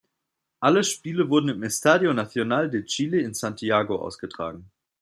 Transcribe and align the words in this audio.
Alle 0.61 0.83
Spiele 0.83 1.29
wurden 1.29 1.49
im 1.49 1.61
Estadio 1.61 2.11
Nacional 2.11 2.71
de 2.71 2.85
Chile 2.85 3.19
in 3.21 3.35
Santiago 3.35 4.01
ausgetragen. 4.01 4.71